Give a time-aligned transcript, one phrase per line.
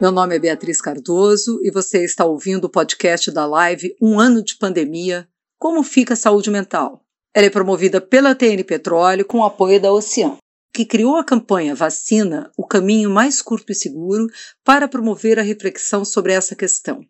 [0.00, 4.44] Meu nome é Beatriz Cardoso e você está ouvindo o podcast da Live Um Ano
[4.44, 5.26] de Pandemia
[5.58, 7.04] Como Fica a Saúde Mental?
[7.34, 10.36] Ela é promovida pela TN Petróleo com o apoio da Ocean,
[10.72, 14.28] que criou a campanha Vacina, o caminho mais curto e seguro
[14.62, 17.04] para promover a reflexão sobre essa questão.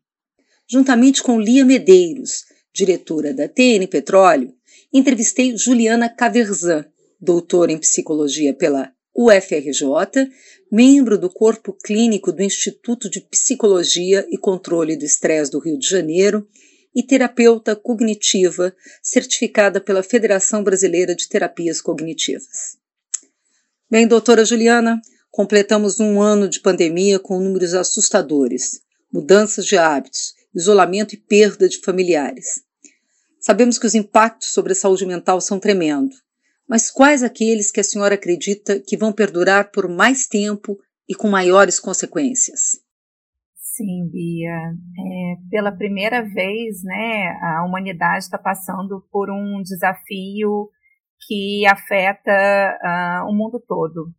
[0.66, 4.54] Juntamente com Lia Medeiros, diretora da TN Petróleo,
[4.90, 6.86] entrevistei Juliana Caverzan,
[7.20, 10.30] doutora em psicologia pela UFRJ,
[10.70, 15.88] membro do corpo clínico do Instituto de Psicologia e Controle do Estresse do Rio de
[15.88, 16.46] Janeiro
[16.94, 22.78] e terapeuta cognitiva certificada pela Federação Brasileira de Terapias Cognitivas.
[23.90, 25.00] Bem, doutora Juliana,
[25.32, 31.80] completamos um ano de pandemia com números assustadores, mudanças de hábitos, isolamento e perda de
[31.80, 32.62] familiares.
[33.40, 36.27] Sabemos que os impactos sobre a saúde mental são tremendos
[36.68, 40.76] mas quais aqueles que a senhora acredita que vão perdurar por mais tempo
[41.08, 42.80] e com maiores consequências?
[43.56, 44.50] Sim, Bia.
[44.50, 50.68] É, pela primeira vez, né, a humanidade está passando por um desafio
[51.26, 54.12] que afeta uh, o mundo todo.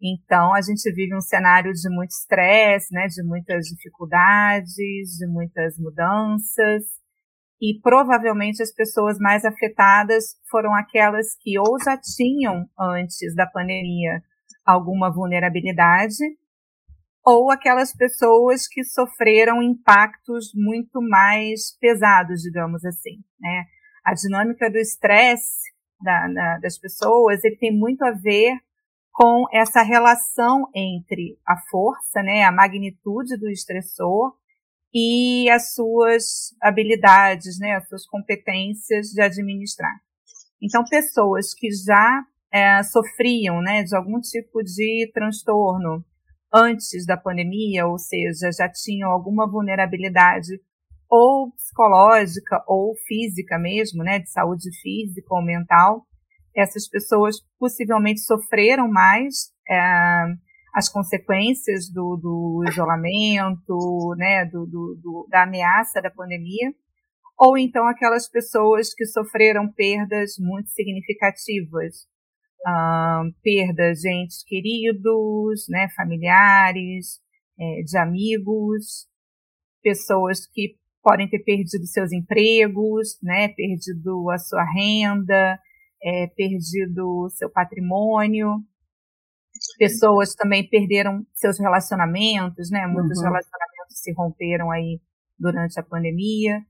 [0.00, 4.74] Então, a gente vive um cenário de muito estresse, né, de muitas dificuldades,
[5.18, 7.03] de muitas mudanças
[7.60, 14.22] e provavelmente as pessoas mais afetadas foram aquelas que ou já tinham antes da pandemia
[14.64, 16.24] alguma vulnerabilidade
[17.24, 23.64] ou aquelas pessoas que sofreram impactos muito mais pesados, digamos assim, né?
[24.04, 28.52] A dinâmica do estresse da, das pessoas, ele tem muito a ver
[29.10, 34.34] com essa relação entre a força, né, a magnitude do estressor
[34.94, 39.92] e as suas habilidades, né, as suas competências de administrar.
[40.62, 46.04] Então, pessoas que já é, sofriam, né, de algum tipo de transtorno
[46.54, 50.60] antes da pandemia, ou seja, já tinham alguma vulnerabilidade
[51.10, 56.06] ou psicológica ou física mesmo, né, de saúde física ou mental,
[56.56, 60.24] essas pessoas possivelmente sofreram mais é,
[60.74, 66.74] as consequências do, do isolamento, né, do, do, da ameaça da pandemia,
[67.38, 72.06] ou então aquelas pessoas que sofreram perdas muito significativas,
[72.66, 77.20] uh, perdas de entes queridos, né, familiares,
[77.56, 79.06] é, de amigos,
[79.80, 85.56] pessoas que podem ter perdido seus empregos, né, perdido a sua renda,
[86.02, 88.64] é, perdido seu patrimônio
[89.78, 92.86] pessoas também perderam seus relacionamentos, né?
[92.86, 93.24] Muitos uhum.
[93.24, 95.00] relacionamentos se romperam aí
[95.38, 96.60] durante a pandemia.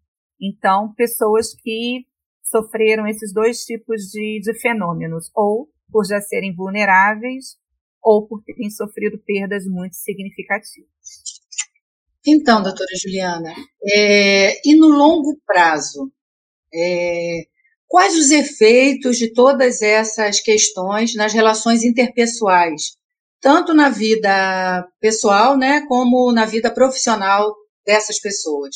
[0.41, 2.06] Então, pessoas que
[2.43, 7.56] sofreram esses dois tipos de, de fenômenos, ou por já serem vulneráveis,
[8.03, 10.88] ou por terem sofrido perdas muito significativas.
[12.26, 13.53] Então, doutora Juliana,
[13.87, 16.11] é, e no longo prazo,
[16.72, 17.44] é,
[17.88, 22.96] Quais os efeitos de todas essas questões nas relações interpessoais,
[23.40, 27.54] tanto na vida pessoal, né, como na vida profissional
[27.86, 28.74] dessas pessoas?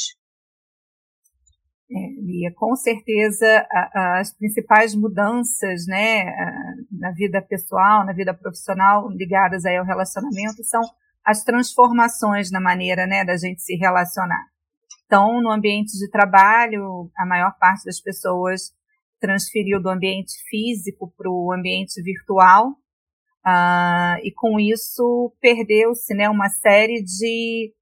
[1.90, 8.12] É, Lia, com certeza a, a, as principais mudanças, né, a, na vida pessoal, na
[8.12, 10.82] vida profissional, ligadas aí ao relacionamento, são
[11.24, 14.44] as transformações na maneira, né, da gente se relacionar.
[15.06, 18.70] Então, no ambiente de trabalho, a maior parte das pessoas
[19.20, 22.70] transferiu do ambiente físico para o ambiente virtual,
[23.46, 27.72] uh, e com isso perdeu-se né, uma série de,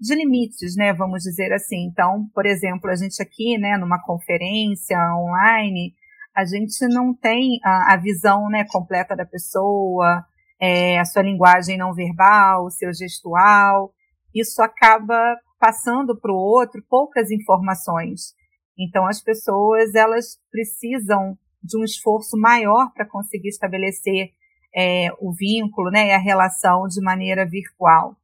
[0.00, 1.86] de limites, né, vamos dizer assim.
[1.86, 5.94] Então, por exemplo, a gente aqui, né, numa conferência online,
[6.34, 10.24] a gente não tem a, a visão né, completa da pessoa,
[10.60, 13.92] é, a sua linguagem não verbal, o seu gestual.
[14.34, 18.35] Isso acaba passando para o outro poucas informações.
[18.78, 24.30] Então, as pessoas elas precisam de um esforço maior para conseguir estabelecer
[24.74, 28.16] é, o vínculo, né, e a relação de maneira virtual.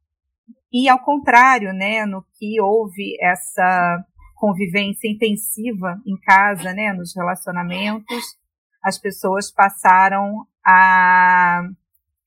[0.71, 4.05] E ao contrário, né, no que houve essa
[4.35, 8.37] convivência intensiva em casa, né, nos relacionamentos,
[8.83, 11.61] as pessoas passaram a,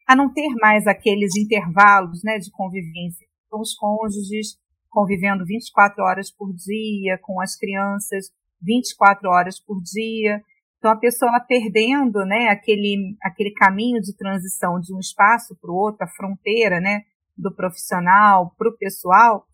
[0.08, 3.26] a não ter mais aqueles intervalos, né, de convivência.
[3.46, 4.58] Então, os cônjuges
[4.96, 8.32] convivendo 24 horas por dia com as crianças,
[8.62, 10.42] 24 horas por dia.
[10.78, 15.74] Então a pessoa perdendo, né, aquele aquele caminho de transição de um espaço para o
[15.74, 17.02] outro, a fronteira, né,
[17.36, 19.46] do profissional para o pessoal,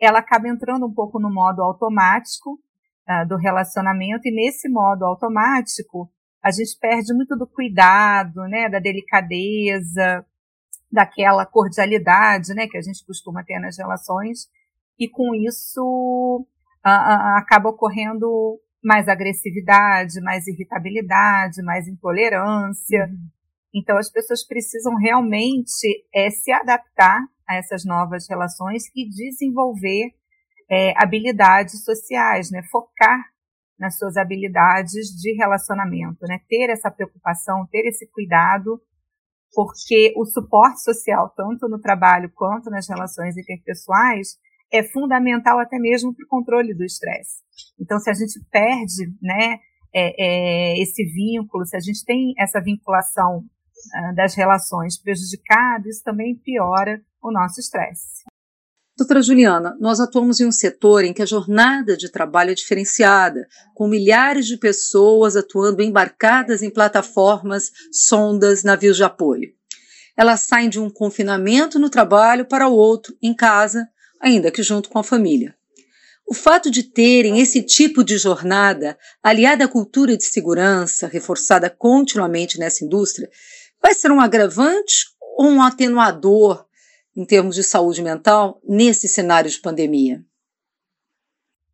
[0.00, 2.58] ela acaba entrando um pouco no modo automático
[3.08, 6.10] uh, do relacionamento e nesse modo automático
[6.42, 10.26] a gente perde muito do cuidado, né, da delicadeza,
[10.90, 14.48] daquela cordialidade, né, que a gente costuma ter nas relações,
[14.98, 16.46] e com isso
[16.82, 23.06] a, a, acaba ocorrendo mais agressividade, mais irritabilidade, mais intolerância.
[23.06, 23.28] Uhum.
[23.74, 30.10] Então as pessoas precisam realmente é, se adaptar a essas novas relações e desenvolver
[30.70, 32.62] é, habilidades sociais, né?
[32.70, 33.18] Focar
[33.78, 36.40] nas suas habilidades de relacionamento, né?
[36.48, 38.80] Ter essa preocupação, ter esse cuidado,
[39.54, 44.36] porque o suporte social, tanto no trabalho quanto nas relações interpessoais,
[44.72, 47.42] é fundamental até mesmo para o controle do estresse.
[47.80, 49.58] Então, se a gente perde, né,
[49.94, 56.02] é, é, esse vínculo, se a gente tem essa vinculação uh, das relações prejudicada, isso
[56.04, 58.24] também piora o nosso estresse.
[58.96, 63.46] Doutora Juliana, nós atuamos em um setor em que a jornada de trabalho é diferenciada,
[63.72, 69.52] com milhares de pessoas atuando embarcadas em plataformas, sondas, navios de apoio.
[70.16, 73.88] Elas saem de um confinamento no trabalho para o outro, em casa,
[74.20, 75.54] ainda que junto com a família.
[76.26, 82.58] O fato de terem esse tipo de jornada, aliada à cultura de segurança, reforçada continuamente
[82.58, 83.30] nessa indústria,
[83.82, 85.06] vai ser um agravante
[85.38, 86.66] ou um atenuador
[87.16, 90.22] em termos de saúde mental nesse cenário de pandemia?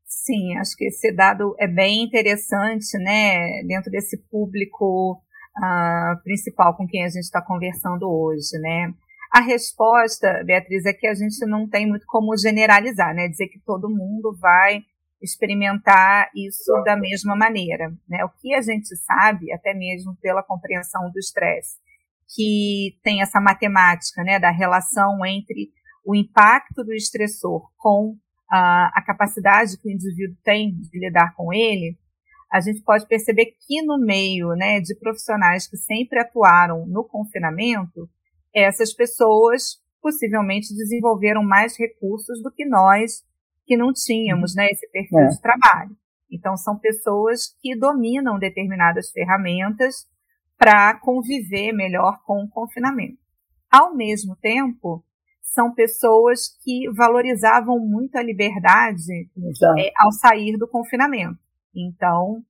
[0.07, 5.21] Sim, acho que esse dado é bem interessante, né, dentro desse público
[5.59, 8.95] uh, principal com quem a gente está conversando hoje, né.
[9.35, 13.59] A resposta, Beatriz, é que a gente não tem muito como generalizar, né, dizer que
[13.59, 14.83] todo mundo vai
[15.21, 18.25] experimentar isso da mesma maneira, né.
[18.25, 21.79] O que a gente sabe, até mesmo pela compreensão do estresse,
[22.33, 25.73] que tem essa matemática né, da relação entre
[26.07, 28.17] o impacto do estressor com
[28.49, 31.99] a, a capacidade que o indivíduo tem de lidar com ele,
[32.53, 38.09] a gente pode perceber que no meio né, de profissionais que sempre atuaram no confinamento,
[38.55, 43.25] essas pessoas possivelmente desenvolveram mais recursos do que nós
[43.67, 45.29] que não tínhamos né, esse perfil é.
[45.29, 45.97] de trabalho.
[46.31, 50.07] Então, são pessoas que dominam determinadas ferramentas
[50.59, 53.19] para conviver melhor com o confinamento.
[53.71, 55.05] Ao mesmo tempo,
[55.41, 59.31] são pessoas que valorizavam muito a liberdade
[59.79, 61.39] é, ao sair do confinamento.
[61.75, 62.43] Então,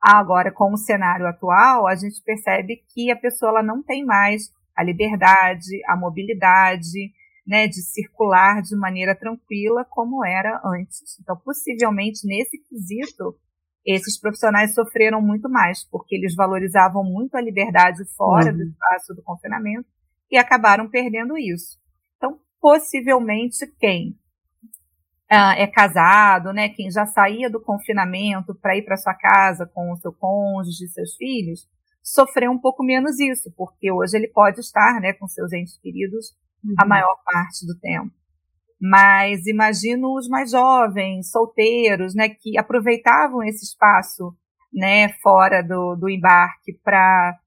[0.00, 4.82] agora com o cenário atual, a gente percebe que a pessoa não tem mais a
[4.82, 7.12] liberdade, a mobilidade,
[7.46, 11.18] né, de circular de maneira tranquila como era antes.
[11.20, 13.36] Então, possivelmente nesse quesito,
[13.84, 18.56] esses profissionais sofreram muito mais, porque eles valorizavam muito a liberdade fora uhum.
[18.56, 19.86] do espaço do confinamento
[20.30, 21.78] e acabaram perdendo isso.
[22.16, 24.18] Então, possivelmente, quem
[25.30, 29.92] ah, é casado, né, quem já saía do confinamento para ir para sua casa com
[29.92, 31.68] o seu cônjuge e seus filhos,
[32.04, 36.36] sofreu um pouco menos isso, porque hoje ele pode estar né, com seus entes queridos
[36.62, 36.74] uhum.
[36.78, 38.12] a maior parte do tempo.
[38.78, 44.36] Mas imagino os mais jovens, solteiros, né, que aproveitavam esse espaço,
[44.70, 47.38] né, fora do, do embarque para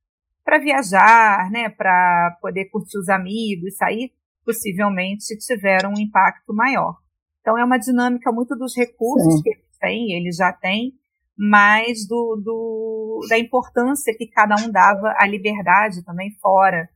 [0.44, 4.13] para viajar, né, para poder curtir os amigos, sair,
[4.45, 6.95] possivelmente tiveram um impacto maior.
[7.42, 9.42] Então é uma dinâmica muito dos recursos Sim.
[9.44, 10.94] que eles têm, eles já têm,
[11.38, 16.89] mas do, do, da importância que cada um dava à liberdade também fora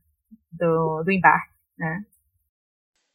[0.50, 2.04] do, do embarque, né?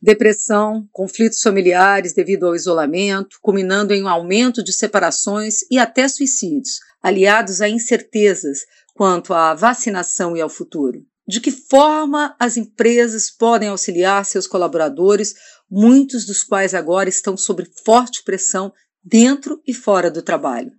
[0.01, 6.79] depressão, conflitos familiares devido ao isolamento, culminando em um aumento de separações e até suicídios,
[7.01, 8.59] aliados a incertezas
[8.93, 11.05] quanto à vacinação e ao futuro.
[11.27, 15.33] De que forma as empresas podem auxiliar seus colaboradores,
[15.69, 18.71] muitos dos quais agora estão sob forte pressão
[19.03, 20.71] dentro e fora do trabalho?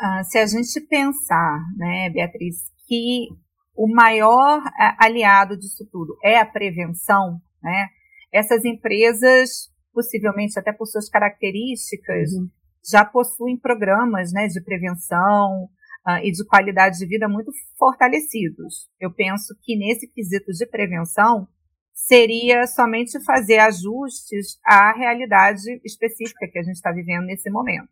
[0.00, 3.28] Ah, se a gente pensar, né, Beatriz, que
[3.76, 4.62] o maior
[4.98, 7.88] aliado disso tudo é a prevenção, né?
[8.34, 12.48] essas empresas, possivelmente até por suas características, uhum.
[12.90, 15.68] já possuem programas né, de prevenção
[16.06, 18.88] uh, e de qualidade de vida muito fortalecidos.
[19.00, 21.46] Eu penso que nesse quesito de prevenção
[21.92, 27.88] seria somente fazer ajustes à realidade específica que a gente está vivendo nesse momento.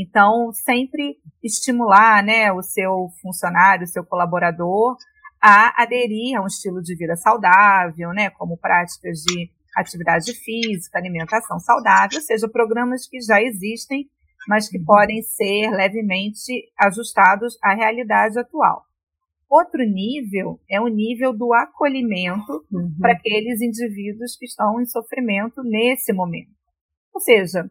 [0.00, 4.96] Então, sempre estimular né, o seu funcionário, o seu colaborador
[5.42, 11.58] a aderir a um estilo de vida saudável, né, como práticas de atividade física, alimentação
[11.58, 14.08] saudável, ou seja, programas que já existem,
[14.48, 18.84] mas que podem ser levemente ajustados à realidade atual.
[19.50, 22.94] Outro nível é o nível do acolhimento uhum.
[23.00, 26.50] para aqueles indivíduos que estão em sofrimento nesse momento.
[27.14, 27.68] Ou seja,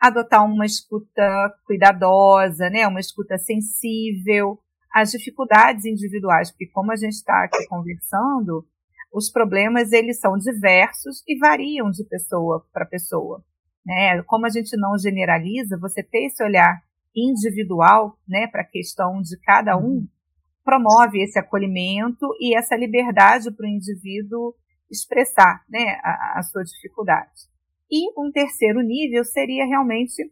[0.00, 4.58] adotar uma escuta cuidadosa, né, uma escuta sensível
[4.92, 8.66] às dificuldades individuais, porque como a gente está aqui conversando,
[9.12, 13.44] os problemas eles são diversos e variam de pessoa para pessoa.
[13.84, 14.22] Né?
[14.22, 16.80] Como a gente não generaliza, você ter esse olhar
[17.14, 20.08] individual né, para a questão de cada um uhum.
[20.64, 24.54] promove esse acolhimento e essa liberdade para o indivíduo
[24.90, 27.50] expressar né, a, a sua dificuldade.
[27.90, 30.22] E um terceiro nível seria realmente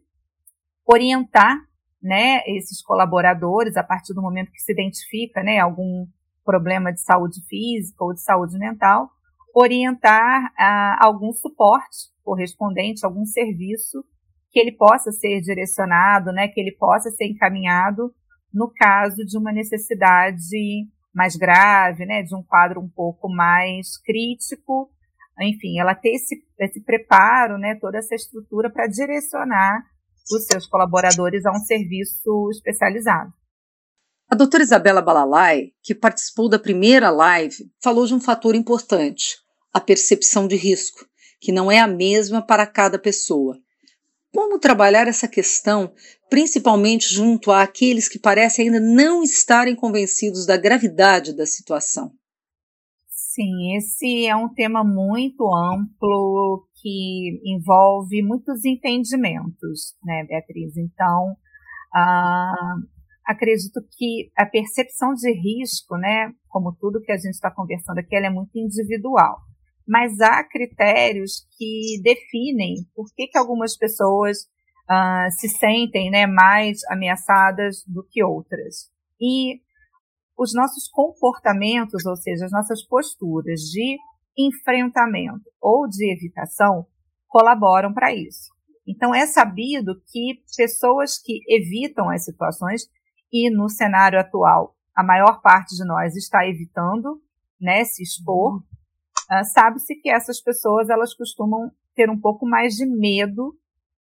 [0.85, 1.57] orientar
[2.01, 6.07] né, esses colaboradores a partir do momento que se identifica né, algum
[6.45, 9.09] problema de saúde física ou de saúde mental,
[9.53, 14.03] orientar a, algum suporte correspondente, algum serviço
[14.51, 18.13] que ele possa ser direcionado, né, que ele possa ser encaminhado
[18.53, 24.89] no caso de uma necessidade mais grave, né, de um quadro um pouco mais crítico,
[25.47, 29.83] enfim, ela ter esse, esse preparo, né, toda essa estrutura para direcionar
[30.31, 33.31] os seus colaboradores a um serviço especializado.
[34.29, 39.37] A doutora Isabela Balalai, que participou da primeira live, falou de um fator importante,
[39.73, 41.05] a percepção de risco,
[41.41, 43.57] que não é a mesma para cada pessoa.
[44.31, 45.91] Como trabalhar essa questão,
[46.29, 52.11] principalmente junto àqueles que parecem ainda não estarem convencidos da gravidade da situação?
[53.31, 60.75] Sim, esse é um tema muito amplo que envolve muitos entendimentos, né, Beatriz?
[60.75, 61.35] Então,
[61.93, 62.75] ah,
[63.23, 68.15] acredito que a percepção de risco, né, como tudo que a gente está conversando aqui,
[68.15, 69.37] ela é muito individual.
[69.87, 74.39] Mas há critérios que definem por que, que algumas pessoas
[74.89, 78.89] ah, se sentem né, mais ameaçadas do que outras.
[79.21, 79.61] E
[80.39, 83.97] os nossos comportamentos, ou seja, as nossas posturas de
[84.37, 86.87] enfrentamento ou de evitação,
[87.27, 88.49] colaboram para isso.
[88.87, 92.83] Então, é sabido que pessoas que evitam as situações,
[93.31, 97.21] e no cenário atual, a maior parte de nós está evitando
[97.59, 102.85] né, se expor, uh, sabe-se que essas pessoas elas costumam ter um pouco mais de
[102.85, 103.53] medo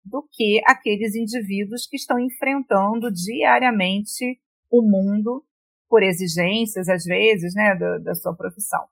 [0.05, 5.45] do que aqueles indivíduos que estão enfrentando diariamente o mundo
[5.89, 8.85] por exigências, às vezes, né, da, da sua profissão.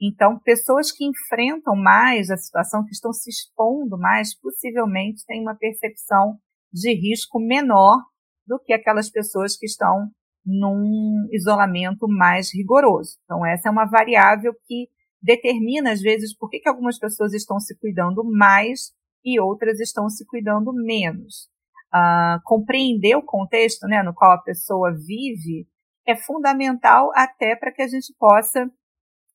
[0.00, 5.54] Então, pessoas que enfrentam mais a situação, que estão se expondo mais, possivelmente têm uma
[5.54, 6.38] percepção
[6.72, 8.02] de risco menor
[8.46, 10.10] do que aquelas pessoas que estão
[10.44, 13.16] num isolamento mais rigoroso.
[13.24, 14.88] Então, essa é uma variável que
[15.22, 18.92] determina, às vezes, por que, que algumas pessoas estão se cuidando mais
[19.24, 21.48] e outras estão se cuidando menos.
[21.94, 25.66] Uh, compreender o contexto né, no qual a pessoa vive
[26.06, 28.70] é fundamental até para que a gente possa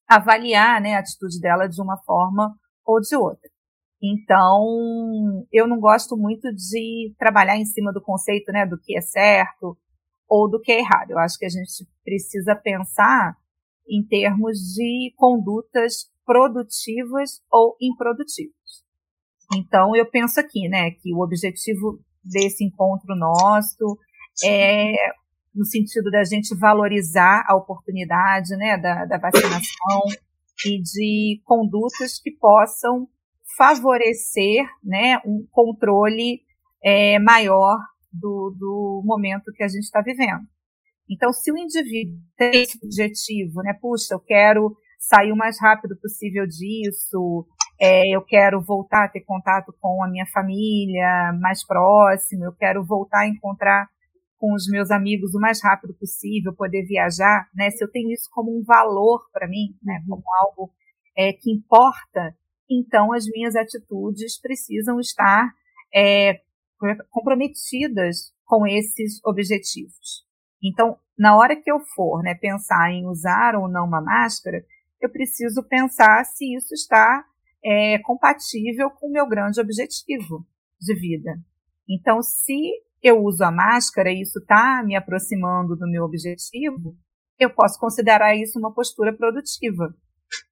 [0.08, 3.50] avaliar né, a atitude dela de uma forma ou de outra.
[4.02, 9.02] Então, eu não gosto muito de trabalhar em cima do conceito né, do que é
[9.02, 9.78] certo
[10.28, 11.12] ou do que é errado.
[11.12, 13.36] Eu acho que a gente precisa pensar
[13.88, 18.54] em termos de condutas produtivas ou improdutivas.
[19.56, 23.98] Então, eu penso aqui, né, que o objetivo desse encontro nosso
[24.44, 24.94] é
[25.54, 30.02] no sentido da gente valorizar a oportunidade né, da, da vacinação
[30.66, 33.08] e de condutas que possam
[33.58, 36.42] favorecer né, um controle
[36.84, 37.78] é, maior
[38.12, 40.44] do, do momento que a gente está vivendo.
[41.10, 45.98] Então, se o indivíduo tem esse objetivo, né, puxa, eu quero sair o mais rápido
[46.00, 47.48] possível disso,
[47.82, 52.86] é, eu quero voltar a ter contato com a minha família mais próxima, eu quero
[52.86, 53.88] voltar a encontrar
[54.40, 57.70] com os meus amigos o mais rápido possível, poder viajar, né?
[57.70, 60.02] Se eu tenho isso como um valor para mim, né?
[60.08, 60.72] Como algo
[61.16, 62.34] é, que importa,
[62.70, 65.54] então as minhas atitudes precisam estar
[65.94, 66.42] é,
[67.10, 70.26] comprometidas com esses objetivos.
[70.64, 74.64] Então, na hora que eu for né, pensar em usar ou não uma máscara,
[75.02, 77.26] eu preciso pensar se isso está
[77.64, 80.46] é, compatível com o meu grande objetivo
[80.80, 81.38] de vida.
[81.88, 86.96] Então, se eu uso a máscara e isso está me aproximando do meu objetivo,
[87.40, 89.94] eu posso considerar isso uma postura produtiva.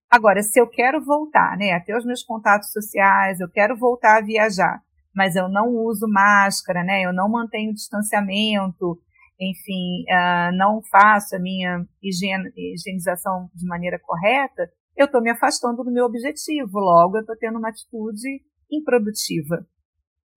[0.09, 4.17] Agora, se eu quero voltar, né, a ter os meus contatos sociais, eu quero voltar
[4.17, 4.81] a viajar,
[5.13, 8.97] mas eu não uso máscara, né, eu não mantenho distanciamento,
[9.39, 15.91] enfim, uh, não faço a minha higienização de maneira correta, eu estou me afastando do
[15.91, 19.67] meu objetivo, logo eu estou tendo uma atitude improdutiva.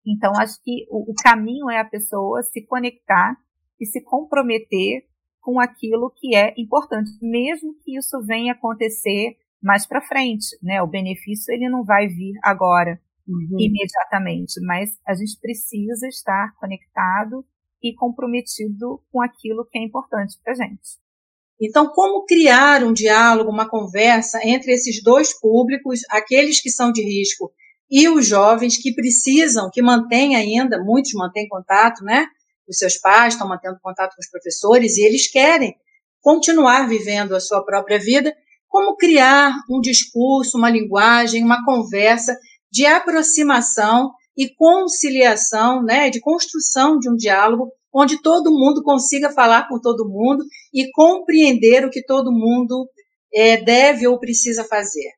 [0.05, 3.37] Então, acho que o, o caminho é a pessoa se conectar
[3.79, 5.05] e se comprometer
[5.39, 10.81] com aquilo que é importante, mesmo que isso venha acontecer mais para frente, né?
[10.81, 13.57] O benefício ele não vai vir agora, uhum.
[13.59, 17.45] imediatamente, mas a gente precisa estar conectado
[17.81, 20.99] e comprometido com aquilo que é importante para gente.
[21.59, 27.03] Então, como criar um diálogo, uma conversa entre esses dois públicos, aqueles que são de
[27.03, 27.51] risco
[27.91, 32.25] e os jovens que precisam, que mantêm ainda, muitos mantêm contato, né?
[32.67, 35.75] Os seus pais estão mantendo contato com os professores e eles querem
[36.21, 38.33] continuar vivendo a sua própria vida.
[38.69, 42.37] Como criar um discurso, uma linguagem, uma conversa
[42.71, 49.67] de aproximação e conciliação, né, de construção de um diálogo onde todo mundo consiga falar
[49.67, 52.89] com todo mundo e compreender o que todo mundo
[53.33, 55.11] é, deve ou precisa fazer.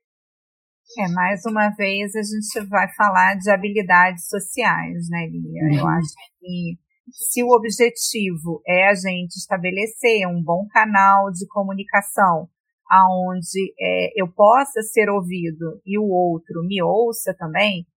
[1.00, 5.64] É, mais uma vez a gente vai falar de habilidades sociais, né, Lia?
[5.64, 5.80] Uhum.
[5.80, 6.78] Eu acho que
[7.12, 12.48] se o objetivo é a gente estabelecer um bom canal de comunicação
[12.90, 17.88] aonde é, eu possa ser ouvido e o outro me ouça também,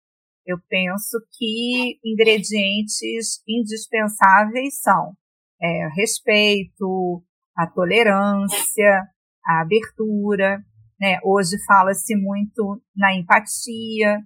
[0.46, 5.12] eu penso que ingredientes indispensáveis são
[5.60, 7.22] é, respeito,
[7.56, 9.02] a tolerância,
[9.44, 10.62] a abertura.
[10.98, 11.18] Né?
[11.24, 14.22] Hoje fala-se muito na empatia,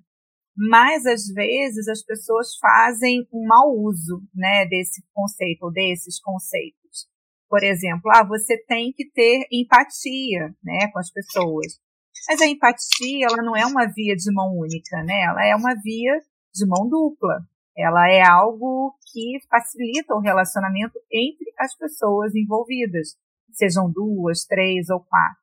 [0.56, 7.08] mas às vezes as pessoas fazem um mau uso né, desse conceito ou desses conceitos.
[7.48, 11.80] Por exemplo, ah, você tem que ter empatia né, com as pessoas.
[12.28, 15.22] Mas a empatia, ela não é uma via de mão única, né?
[15.22, 16.20] Ela é uma via
[16.54, 17.40] de mão dupla.
[17.76, 23.16] Ela é algo que facilita o relacionamento entre as pessoas envolvidas,
[23.52, 25.39] sejam duas, três ou quatro.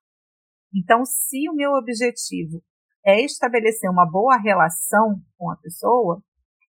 [0.73, 2.61] Então, se o meu objetivo
[3.05, 6.21] é estabelecer uma boa relação com a pessoa,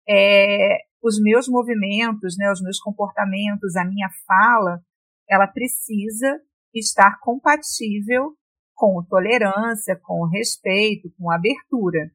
[0.08, 4.80] é, os meus movimentos, né, os meus comportamentos, a minha fala,
[5.28, 6.40] ela precisa
[6.74, 8.34] estar compatível
[8.74, 12.10] com tolerância, com respeito, com abertura.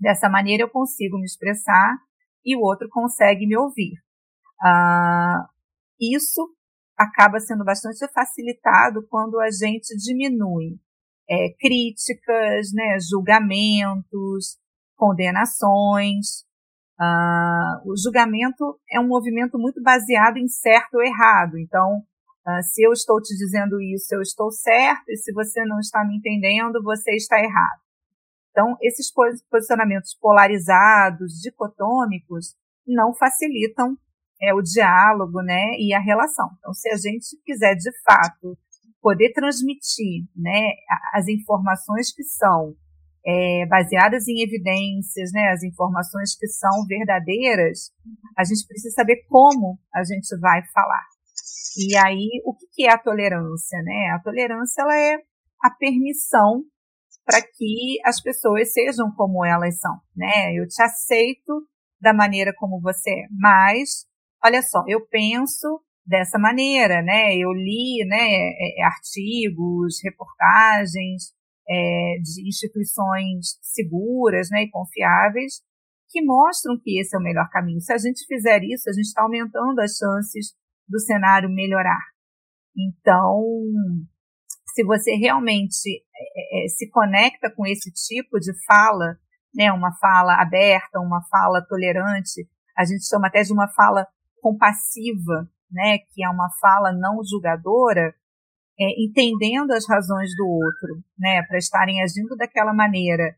[0.00, 1.98] Dessa maneira eu consigo me expressar
[2.44, 3.92] e o outro consegue me ouvir.
[4.62, 5.46] Ah,
[6.00, 6.48] isso
[6.96, 10.78] acaba sendo bastante facilitado quando a gente diminui
[11.30, 14.58] é, críticas, né, julgamentos,
[14.96, 16.44] condenações.
[16.98, 21.56] Ah, o julgamento é um movimento muito baseado em certo ou errado.
[21.56, 22.02] Então,
[22.40, 26.02] Uh, se eu estou te dizendo isso, eu estou certo, e se você não está
[26.04, 27.80] me entendendo, você está errado.
[28.50, 29.12] Então, esses
[29.50, 33.96] posicionamentos polarizados, dicotômicos, não facilitam
[34.40, 36.48] é, o diálogo né, e a relação.
[36.58, 38.58] Então, se a gente quiser, de fato,
[39.00, 40.72] poder transmitir né,
[41.14, 42.74] as informações que são
[43.24, 47.92] é, baseadas em evidências, né, as informações que são verdadeiras,
[48.36, 51.04] a gente precisa saber como a gente vai falar.
[51.76, 54.10] E aí, o que é a tolerância, né?
[54.14, 55.14] A tolerância, ela é
[55.62, 56.64] a permissão
[57.24, 60.52] para que as pessoas sejam como elas são, né?
[60.54, 61.64] Eu te aceito
[62.00, 64.06] da maneira como você é, mas,
[64.44, 67.36] olha só, eu penso dessa maneira, né?
[67.36, 71.32] Eu li, né, é, é, artigos, reportagens
[71.68, 75.62] é, de instituições seguras, né, e confiáveis
[76.10, 77.80] que mostram que esse é o melhor caminho.
[77.80, 80.52] Se a gente fizer isso, a gente está aumentando as chances
[80.88, 82.02] do cenário melhorar.
[82.76, 83.54] Então,
[84.74, 89.16] se você realmente é, é, se conecta com esse tipo de fala,
[89.54, 94.06] né, uma fala aberta, uma fala tolerante, a gente chama até de uma fala
[94.40, 98.14] compassiva, né, que é uma fala não julgadora,
[98.78, 103.36] é, entendendo as razões do outro, né, para estarem agindo daquela maneira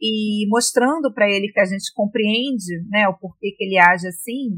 [0.00, 4.56] e mostrando para ele que a gente compreende, né, o porquê que ele age assim,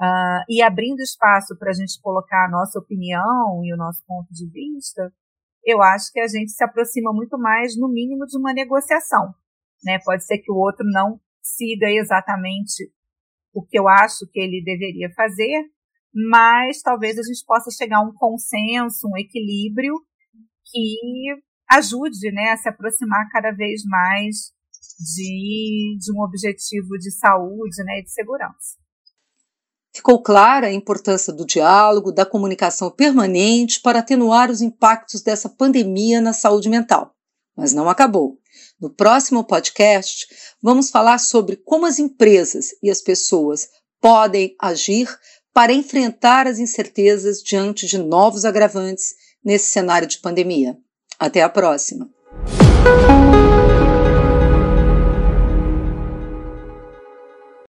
[0.00, 4.28] uh, e abrindo espaço para a gente colocar a nossa opinião e o nosso ponto
[4.32, 5.12] de vista,
[5.64, 9.32] eu acho que a gente se aproxima muito mais, no mínimo, de uma negociação.
[9.84, 9.98] Né?
[10.04, 12.90] Pode ser que o outro não siga exatamente
[13.54, 15.70] o que eu acho que ele deveria fazer,
[16.14, 19.94] mas talvez a gente possa chegar a um consenso, um equilíbrio
[20.64, 20.96] que
[21.70, 24.52] ajude né, a se aproximar cada vez mais
[25.14, 28.82] de, de um objetivo de saúde né, e de segurança.
[29.94, 36.20] Ficou clara a importância do diálogo, da comunicação permanente para atenuar os impactos dessa pandemia
[36.20, 37.14] na saúde mental.
[37.54, 38.38] Mas não acabou.
[38.80, 40.26] No próximo podcast,
[40.62, 43.68] vamos falar sobre como as empresas e as pessoas
[44.00, 45.06] podem agir
[45.52, 50.76] para enfrentar as incertezas diante de novos agravantes nesse cenário de pandemia.
[51.18, 52.08] Até a próxima!